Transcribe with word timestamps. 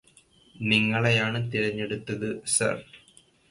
നിങ്ങളെയാണ് 0.55 1.39
തിരഞ്ഞെടുത്തത് 1.51 2.27
സര് 2.47 2.83